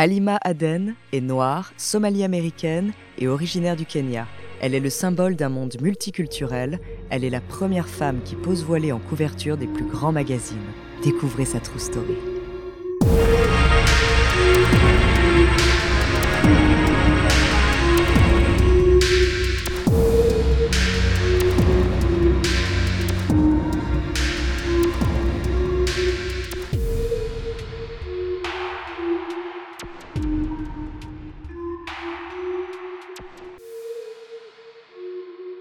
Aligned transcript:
Halima 0.00 0.38
Aden 0.42 0.94
est 1.12 1.20
noire, 1.20 1.72
somalie-américaine 1.76 2.92
et 3.18 3.26
originaire 3.26 3.74
du 3.74 3.84
Kenya. 3.84 4.28
Elle 4.60 4.76
est 4.76 4.78
le 4.78 4.90
symbole 4.90 5.34
d'un 5.34 5.48
monde 5.48 5.74
multiculturel. 5.82 6.78
Elle 7.10 7.24
est 7.24 7.30
la 7.30 7.40
première 7.40 7.88
femme 7.88 8.20
qui 8.24 8.36
pose 8.36 8.62
voilée 8.62 8.92
en 8.92 9.00
couverture 9.00 9.56
des 9.56 9.66
plus 9.66 9.86
grands 9.86 10.12
magazines. 10.12 10.56
Découvrez 11.02 11.46
sa 11.46 11.58
true 11.58 11.80
story. 11.80 12.14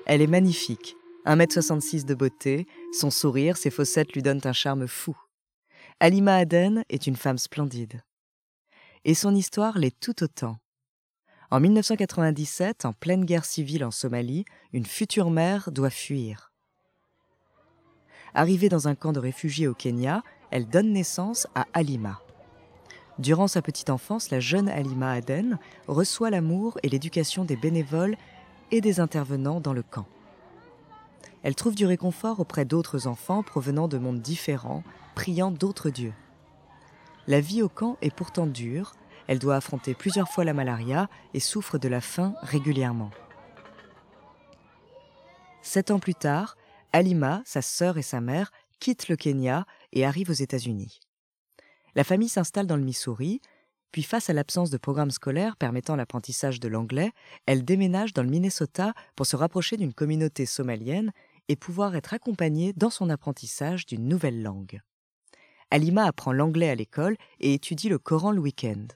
Elle 0.09 0.21
est 0.21 0.27
magnifique, 0.27 0.95
1m66 1.25 2.05
de 2.05 2.15
beauté, 2.15 2.65
son 2.93 3.11
sourire, 3.11 3.57
ses 3.57 3.69
fossettes 3.69 4.13
lui 4.13 4.21
donnent 4.21 4.39
un 4.45 4.53
charme 4.53 4.87
fou. 4.87 5.17
Alima 5.99 6.37
Aden 6.37 6.85
est 6.87 7.07
une 7.07 7.17
femme 7.17 7.37
splendide. 7.37 8.01
Et 9.03 9.13
son 9.13 9.35
histoire 9.35 9.77
l'est 9.77 9.99
tout 9.99 10.23
autant. 10.23 10.59
En 11.51 11.59
1997, 11.59 12.85
en 12.85 12.93
pleine 12.93 13.25
guerre 13.25 13.43
civile 13.43 13.83
en 13.83 13.91
Somalie, 13.91 14.45
une 14.71 14.85
future 14.85 15.29
mère 15.29 15.71
doit 15.73 15.89
fuir. 15.89 16.53
Arrivée 18.33 18.69
dans 18.69 18.87
un 18.87 18.95
camp 18.95 19.11
de 19.11 19.19
réfugiés 19.19 19.67
au 19.67 19.73
Kenya, 19.73 20.23
elle 20.51 20.69
donne 20.69 20.93
naissance 20.93 21.47
à 21.53 21.65
Alima. 21.73 22.21
Durant 23.19 23.49
sa 23.49 23.61
petite 23.61 23.89
enfance, 23.89 24.29
la 24.29 24.39
jeune 24.39 24.69
Alima 24.69 25.11
Aden 25.11 25.59
reçoit 25.87 26.29
l'amour 26.29 26.77
et 26.81 26.87
l'éducation 26.87 27.43
des 27.43 27.57
bénévoles 27.57 28.15
et 28.71 28.81
des 28.81 28.99
intervenants 28.99 29.59
dans 29.59 29.73
le 29.73 29.83
camp. 29.83 30.05
Elle 31.43 31.55
trouve 31.55 31.75
du 31.75 31.85
réconfort 31.85 32.39
auprès 32.39 32.65
d'autres 32.65 33.07
enfants 33.07 33.43
provenant 33.43 33.87
de 33.87 33.97
mondes 33.97 34.21
différents, 34.21 34.83
priant 35.15 35.51
d'autres 35.51 35.89
dieux. 35.89 36.13
La 37.27 37.39
vie 37.39 37.61
au 37.61 37.69
camp 37.69 37.97
est 38.01 38.13
pourtant 38.13 38.47
dure, 38.47 38.93
elle 39.27 39.39
doit 39.39 39.55
affronter 39.55 39.93
plusieurs 39.93 40.29
fois 40.29 40.43
la 40.43 40.53
malaria 40.53 41.09
et 41.33 41.39
souffre 41.39 41.77
de 41.77 41.87
la 41.87 42.01
faim 42.01 42.33
régulièrement. 42.41 43.11
Sept 45.61 45.91
ans 45.91 45.99
plus 45.99 46.15
tard, 46.15 46.55
Alima, 46.93 47.41
sa 47.45 47.61
sœur 47.61 47.97
et 47.97 48.01
sa 48.01 48.21
mère 48.21 48.51
quittent 48.79 49.09
le 49.09 49.17
Kenya 49.17 49.65
et 49.91 50.05
arrivent 50.05 50.29
aux 50.29 50.33
États-Unis. 50.33 51.01
La 51.95 52.03
famille 52.03 52.29
s'installe 52.29 52.67
dans 52.67 52.77
le 52.77 52.83
Missouri, 52.83 53.41
puis 53.91 54.03
face 54.03 54.29
à 54.29 54.33
l'absence 54.33 54.69
de 54.69 54.77
programme 54.77 55.11
scolaire 55.11 55.55
permettant 55.55 55.95
l'apprentissage 55.95 56.59
de 56.59 56.67
l'anglais, 56.67 57.11
elle 57.45 57.65
déménage 57.65 58.13
dans 58.13 58.23
le 58.23 58.29
Minnesota 58.29 58.93
pour 59.15 59.25
se 59.25 59.35
rapprocher 59.35 59.77
d'une 59.77 59.93
communauté 59.93 60.45
somalienne 60.45 61.11
et 61.47 61.55
pouvoir 61.55 61.95
être 61.95 62.13
accompagnée 62.13 62.73
dans 62.73 62.89
son 62.89 63.09
apprentissage 63.09 63.85
d'une 63.85 64.07
nouvelle 64.07 64.41
langue. 64.43 64.81
Alima 65.71 66.05
apprend 66.05 66.31
l'anglais 66.31 66.69
à 66.69 66.75
l'école 66.75 67.17
et 67.39 67.53
étudie 67.53 67.89
le 67.89 67.99
Coran 67.99 68.31
le 68.31 68.39
week-end. 68.39 68.87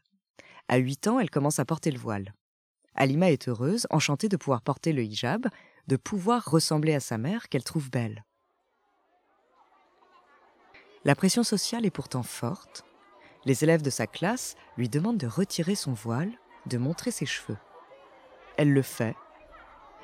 À 0.68 0.78
8 0.78 1.08
ans, 1.08 1.20
elle 1.20 1.30
commence 1.30 1.60
à 1.60 1.66
porter 1.66 1.92
le 1.92 2.00
voile. 2.00 2.34
Alima 2.96 3.32
est 3.32 3.48
heureuse, 3.48 3.88
enchantée 3.90 4.30
de 4.30 4.38
pouvoir 4.38 4.62
porter 4.62 4.94
le 4.94 5.04
hijab, 5.04 5.48
de 5.88 5.96
pouvoir 5.96 6.46
ressembler 6.46 6.94
à 6.94 7.00
sa 7.00 7.18
mère 7.18 7.50
qu'elle 7.50 7.64
trouve 7.64 7.90
belle. 7.90 8.24
La 11.04 11.16
pression 11.16 11.44
sociale 11.44 11.86
est 11.86 11.92
pourtant 11.92 12.24
forte, 12.24 12.86
les 13.46 13.64
élèves 13.64 13.82
de 13.82 13.90
sa 13.90 14.08
classe 14.08 14.56
lui 14.78 14.90
demandent 14.90 15.18
de 15.18 15.28
retirer 15.28 15.76
son 15.76 15.94
voile, 15.94 16.32
de 16.66 16.78
montrer 16.78 17.12
ses 17.12 17.26
cheveux. 17.26 17.58
Elle 18.58 18.74
le 18.74 18.82
fait. 18.82 19.16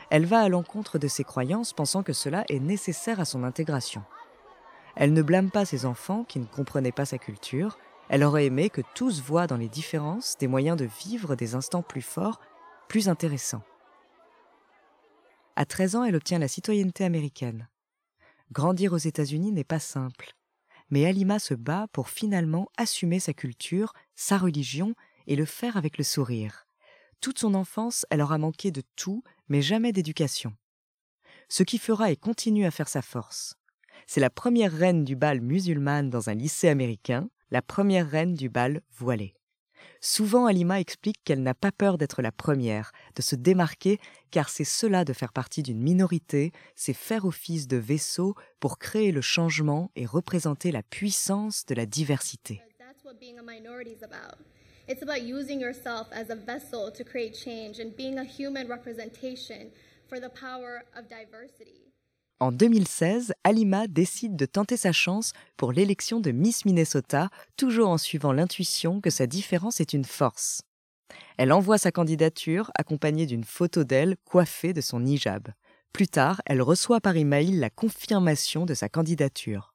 Elle 0.10 0.26
va 0.26 0.40
à 0.40 0.50
l'encontre 0.50 0.98
de 0.98 1.08
ses 1.08 1.24
croyances 1.24 1.74
pensant 1.74 2.04
que 2.04 2.14
cela 2.14 2.46
est 2.50 2.60
nécessaire 2.60 3.20
à 3.20 3.26
son 3.26 3.44
intégration. 3.44 4.04
Elle 4.96 5.14
ne 5.14 5.22
blâme 5.22 5.52
pas 5.52 5.66
ses 5.66 5.86
enfants 5.86 6.24
qui 6.24 6.40
ne 6.40 6.46
comprenaient 6.46 6.92
pas 6.92 7.06
sa 7.06 7.18
culture, 7.18 7.78
elle 8.10 8.24
aurait 8.24 8.46
aimé 8.46 8.70
que 8.70 8.82
tous 8.96 9.22
voient 9.22 9.48
dans 9.48 9.58
les 9.58 9.68
différences 9.68 10.38
des 10.38 10.48
moyens 10.48 10.78
de 10.78 10.86
vivre 10.86 11.36
des 11.36 11.56
instants 11.56 11.82
plus 11.82 12.02
forts, 12.02 12.40
plus 12.88 13.10
intéressants. 13.10 13.64
À 15.58 15.66
13 15.66 15.96
ans, 15.98 16.04
elle 16.04 16.16
obtient 16.16 16.40
la 16.40 16.48
citoyenneté 16.48 17.04
américaine. 17.04 17.68
Grandir 18.52 18.94
aux 18.94 18.98
États-Unis 18.98 19.52
n'est 19.52 19.66
pas 19.66 19.80
simple 19.80 20.37
mais 20.90 21.06
Alima 21.06 21.40
se 21.40 21.54
bat 21.54 21.88
pour 21.92 22.10
finalement 22.10 22.70
assumer 22.78 23.20
sa 23.20 23.34
culture, 23.34 23.94
sa 24.16 24.38
religion 24.38 24.96
et 25.28 25.36
le 25.36 25.46
faire 25.46 25.78
avec 25.78 25.98
le 25.98 26.04
sourire. 26.04 26.68
Toute 27.22 27.40
son 27.40 27.54
enfance, 27.54 28.06
elle 28.10 28.22
aura 28.22 28.38
manqué 28.38 28.72
de 28.72 28.84
tout, 28.96 29.24
mais 29.50 29.62
jamais 29.62 29.92
d'éducation. 29.92 30.54
Ce 31.50 31.64
qui 31.64 31.78
fera 31.78 32.12
et 32.12 32.16
continue 32.16 32.66
à 32.66 32.72
faire 32.72 32.90
sa 32.90 33.02
force. 33.02 33.56
C'est 34.06 34.20
la 34.20 34.30
première 34.30 34.72
reine 34.72 35.04
du 35.04 35.16
bal 35.16 35.42
musulmane 35.42 36.10
dans 36.10 36.30
un 36.30 36.36
lycée 36.36 36.70
américain, 36.70 37.30
la 37.52 37.62
première 37.62 38.10
reine 38.10 38.34
du 38.34 38.50
bal 38.50 38.82
voilé. 38.92 39.34
Souvent, 40.02 40.46
Alima 40.46 40.80
explique 40.80 41.24
qu'elle 41.24 41.44
n'a 41.44 41.54
pas 41.54 41.72
peur 41.72 41.98
d'être 41.98 42.22
la 42.22 42.32
première, 42.32 42.92
de 43.16 43.22
se 43.22 43.36
démarquer, 43.36 44.00
car 44.32 44.50
c'est 44.50 44.64
cela 44.64 45.06
de 45.06 45.14
faire 45.14 45.34
partie 45.34 45.64
d'une 45.64 45.82
minorité, 45.82 46.52
c'est 46.76 46.94
faire 46.94 47.26
office 47.26 47.68
de 47.68 47.78
vaisseau 47.78 48.36
pour 48.60 48.78
créer 48.78 49.12
le 49.12 49.22
changement 49.22 49.92
et 49.96 50.06
représenter 50.06 50.72
la 50.72 50.84
puissance 50.84 51.66
de 51.66 51.76
la 51.76 51.86
diversité. 51.86 52.62
It's 54.90 55.02
about 55.02 55.22
using 55.22 55.60
yourself 55.60 56.08
as 56.14 56.30
a 56.30 56.36
vessel 56.36 56.90
to 56.94 57.04
create 57.04 57.36
change 57.36 57.80
and 57.80 57.94
being 57.98 58.20
a 58.20 58.24
human 58.24 58.70
representation 58.70 59.70
for 60.08 60.22
the 60.22 60.30
power 60.30 60.84
of 60.96 61.10
diversity. 61.10 61.92
En 62.40 62.52
2016, 62.52 63.34
Alima 63.44 63.88
décide 63.88 64.36
de 64.36 64.46
tenter 64.46 64.78
sa 64.78 64.92
chance 64.92 65.34
pour 65.58 65.72
l'élection 65.72 66.20
de 66.20 66.30
Miss 66.30 66.66
Minnesota, 66.66 67.30
toujours 67.56 67.90
en 67.90 67.98
suivant 67.98 68.32
l'intuition 68.32 69.02
que 69.02 69.10
sa 69.10 69.26
différence 69.26 69.82
est 69.82 69.94
une 69.94 70.06
force. 70.06 70.62
Elle 71.38 71.52
envoie 71.52 71.80
sa 71.80 71.92
candidature 71.92 72.70
accompagnée 72.76 73.26
d'une 73.26 73.44
photo 73.44 73.84
d'elle 73.84 74.18
coiffée 74.24 74.74
de 74.74 74.82
son 74.82 75.04
hijab. 75.04 75.48
Plus 75.94 76.08
tard, 76.08 76.44
elle 76.46 76.62
reçoit 76.62 77.02
par 77.02 77.16
email 77.16 77.54
la 77.54 77.72
confirmation 77.72 78.68
de 78.68 78.76
sa 78.76 78.88
candidature. 78.88 79.74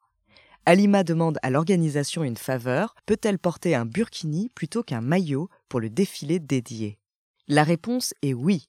Alima 0.64 1.02
demande 1.02 1.38
à 1.42 1.50
l'organisation 1.50 2.22
une 2.22 2.36
faveur, 2.36 2.94
peut-elle 3.06 3.40
porter 3.40 3.74
un 3.74 3.86
burkini 3.86 4.50
plutôt 4.50 4.84
qu'un 4.84 5.00
maillot 5.00 5.48
pour 5.68 5.80
le 5.80 5.90
défilé 5.90 6.38
dédié? 6.38 7.00
La 7.48 7.64
réponse 7.64 8.14
est 8.22 8.34
oui 8.34 8.68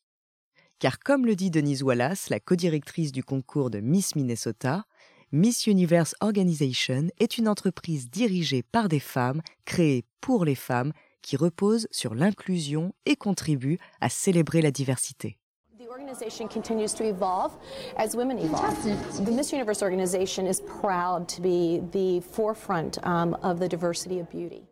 car 0.84 1.00
comme 1.00 1.26
le 1.26 1.34
dit 1.34 1.50
Denise 1.50 1.82
Wallace, 1.82 2.30
la 2.30 2.42
codirectrice 2.42 3.14
du 3.14 3.24
concours 3.24 3.70
de 3.70 3.80
Miss 3.80 4.18
Minnesota, 4.18 4.84
Miss 5.32 5.66
Universe 5.66 6.14
Organization 6.20 7.08
est 7.22 7.38
une 7.38 7.48
entreprise 7.48 8.10
dirigée 8.10 8.64
par 8.64 8.90
des 8.90 9.00
femmes, 9.00 9.42
créée 9.64 10.04
pour 10.20 10.44
les 10.44 10.56
femmes, 10.56 10.92
qui 11.22 11.38
repose 11.38 11.88
sur 11.90 12.14
l'inclusion 12.14 12.94
et 13.06 13.16
contribue 13.16 13.80
à 14.02 14.10
célébrer 14.10 14.62
la 14.62 14.72
diversité. 14.72 15.38
The 15.80 15.88
organization 15.90 16.50
continues 16.50 16.94
to 16.98 17.06
evolve 17.06 17.54
as 17.96 18.14
women 18.14 18.38
evolve. 18.38 18.76
The 19.24 19.32
Miss 19.32 19.54
Universe 19.54 19.82
organization 19.82 20.46
is 20.46 20.60
proud 20.82 21.30
to 21.30 21.42
be 21.42 21.80
the 21.94 22.20
forefront 22.34 23.00
um, 23.06 23.38
of 23.42 23.62
the 23.62 23.70
diversity 23.70 24.20
of 24.20 24.28
beauty. 24.30 24.68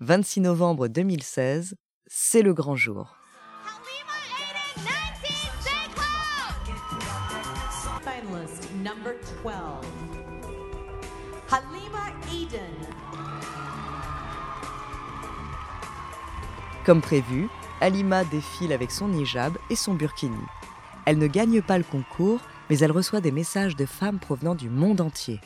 26 0.00 0.40
novembre 0.40 0.88
2016, 0.88 1.74
c'est 2.06 2.40
le 2.40 2.54
grand 2.54 2.76
jour. 2.76 3.19
Comme 16.84 17.00
prévu, 17.00 17.48
Halima 17.80 18.24
défile 18.24 18.72
avec 18.72 18.90
son 18.90 19.12
hijab 19.12 19.56
et 19.70 19.76
son 19.76 19.94
burkini. 19.94 20.36
Elle 21.06 21.18
ne 21.18 21.26
gagne 21.26 21.62
pas 21.62 21.78
le 21.78 21.84
concours, 21.84 22.40
mais 22.68 22.78
elle 22.78 22.92
reçoit 22.92 23.20
des 23.20 23.32
messages 23.32 23.76
de 23.76 23.86
femmes 23.86 24.18
provenant 24.18 24.54
du 24.54 24.68
monde 24.68 25.00
entier. 25.00 25.40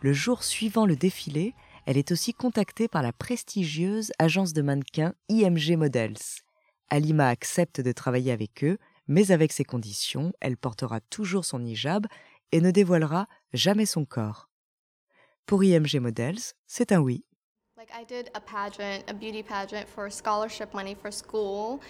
Le 0.00 0.12
jour 0.12 0.44
suivant 0.44 0.86
le 0.86 0.96
défilé, 0.96 1.54
elle 1.86 1.96
est 1.96 2.12
aussi 2.12 2.32
contactée 2.32 2.88
par 2.88 3.02
la 3.02 3.12
prestigieuse 3.12 4.12
agence 4.18 4.52
de 4.52 4.62
mannequins 4.62 5.14
IMG 5.28 5.76
Models. 5.76 6.42
Halima 6.90 7.28
accepte 7.28 7.80
de 7.80 7.92
travailler 7.92 8.32
avec 8.32 8.64
eux, 8.64 8.78
mais 9.06 9.30
avec 9.30 9.52
ses 9.52 9.64
conditions, 9.64 10.32
elle 10.40 10.56
portera 10.56 11.00
toujours 11.00 11.44
son 11.44 11.64
hijab 11.64 12.06
et 12.52 12.60
ne 12.60 12.70
dévoilera 12.70 13.26
jamais 13.52 13.86
son 13.86 14.04
corps. 14.04 14.48
Pour 15.46 15.62
IMG 15.62 16.00
Models, 16.00 16.54
c'est 16.66 16.92
un 16.92 17.00
oui. 17.00 17.24
Like 17.76 17.90
I 17.92 18.04
did 18.04 18.30
a 18.34 18.40
pageant, 18.40 19.04
a 19.08 19.12
beauty 19.12 19.42
pageant 19.42 19.86
for 19.86 20.10
scholarship 20.10 20.72
money 20.72 20.94
for 20.94 21.10
school. 21.10 21.80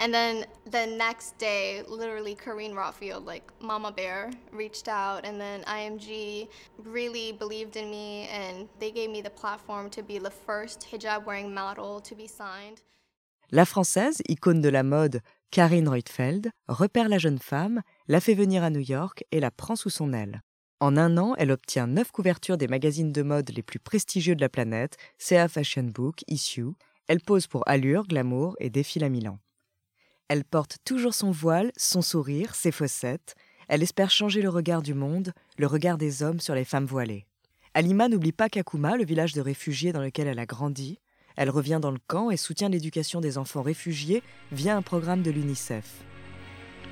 And 0.00 0.12
then 0.12 0.46
the 0.70 0.86
next 0.86 1.38
day, 1.38 1.82
literally 1.86 2.34
Karine 2.34 2.74
Rothfield, 2.74 3.26
like 3.26 3.44
Mama 3.60 3.92
Bear, 3.92 4.30
reached 4.52 4.88
out, 4.88 5.24
and 5.24 5.38
then 5.38 5.62
IMG 5.64 6.48
really 6.82 7.32
believed 7.32 7.76
in 7.76 7.90
me, 7.90 8.26
and 8.28 8.68
they 8.80 8.90
gave 8.90 9.10
me 9.10 9.20
the 9.20 9.30
platform 9.30 9.90
to 9.90 10.02
be 10.02 10.18
the 10.18 10.30
first 10.30 10.88
hijab-wearing 10.90 11.54
model 11.54 12.00
to 12.00 12.14
be 12.14 12.26
signed. 12.26 12.82
La 13.52 13.64
française, 13.64 14.20
icône 14.28 14.62
de 14.62 14.70
la 14.70 14.82
mode, 14.82 15.20
Karine 15.54 15.88
Reutfeld, 15.88 16.50
repère 16.66 17.08
la 17.08 17.18
jeune 17.18 17.38
femme, 17.38 17.82
la 18.08 18.20
fait 18.20 18.34
venir 18.34 18.64
à 18.64 18.70
New 18.70 18.80
York 18.80 19.22
et 19.30 19.38
la 19.38 19.52
prend 19.52 19.76
sous 19.76 19.88
son 19.88 20.12
aile. 20.12 20.42
En 20.80 20.96
un 20.96 21.16
an, 21.16 21.36
elle 21.38 21.52
obtient 21.52 21.86
neuf 21.86 22.10
couvertures 22.10 22.58
des 22.58 22.66
magazines 22.66 23.12
de 23.12 23.22
mode 23.22 23.52
les 23.54 23.62
plus 23.62 23.78
prestigieux 23.78 24.34
de 24.34 24.40
la 24.40 24.48
planète, 24.48 24.96
CA 25.16 25.46
Fashion 25.46 25.84
Book, 25.84 26.24
Issue. 26.26 26.72
Elle 27.06 27.20
pose 27.20 27.46
pour 27.46 27.62
Allure, 27.68 28.08
Glamour 28.08 28.56
et 28.58 28.68
défile 28.68 29.04
à 29.04 29.08
Milan. 29.08 29.38
Elle 30.26 30.44
porte 30.44 30.78
toujours 30.84 31.14
son 31.14 31.30
voile, 31.30 31.70
son 31.76 32.02
sourire, 32.02 32.56
ses 32.56 32.72
fossettes. 32.72 33.36
Elle 33.68 33.84
espère 33.84 34.10
changer 34.10 34.42
le 34.42 34.48
regard 34.48 34.82
du 34.82 34.92
monde, 34.92 35.32
le 35.56 35.68
regard 35.68 35.98
des 35.98 36.24
hommes 36.24 36.40
sur 36.40 36.56
les 36.56 36.64
femmes 36.64 36.86
voilées. 36.86 37.26
Alima 37.74 38.08
n'oublie 38.08 38.32
pas 38.32 38.48
Kakuma, 38.48 38.96
le 38.96 39.04
village 39.04 39.34
de 39.34 39.40
réfugiés 39.40 39.92
dans 39.92 40.02
lequel 40.02 40.26
elle 40.26 40.40
a 40.40 40.46
grandi. 40.46 40.98
Elle 41.36 41.50
revient 41.50 41.78
dans 41.80 41.90
le 41.90 41.98
camp 42.06 42.30
et 42.30 42.36
soutient 42.36 42.68
l'éducation 42.68 43.20
des 43.20 43.38
enfants 43.38 43.62
réfugiés 43.62 44.22
via 44.52 44.76
un 44.76 44.82
programme 44.82 45.22
de 45.22 45.30
l'UNICEF. 45.30 46.04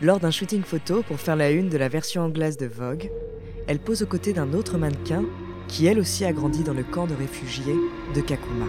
Lors 0.00 0.18
d'un 0.18 0.32
shooting 0.32 0.62
photo 0.62 1.02
pour 1.02 1.20
faire 1.20 1.36
la 1.36 1.50
une 1.50 1.68
de 1.68 1.78
la 1.78 1.88
version 1.88 2.22
anglaise 2.22 2.56
de 2.56 2.66
Vogue, 2.66 3.10
elle 3.68 3.78
pose 3.78 4.02
aux 4.02 4.06
côtés 4.06 4.32
d'un 4.32 4.52
autre 4.52 4.78
mannequin 4.78 5.24
qui 5.68 5.86
elle 5.86 6.00
aussi 6.00 6.24
a 6.24 6.32
grandi 6.32 6.64
dans 6.64 6.74
le 6.74 6.82
camp 6.82 7.06
de 7.06 7.14
réfugiés 7.14 7.76
de 8.14 8.20
Kakuma. 8.20 8.66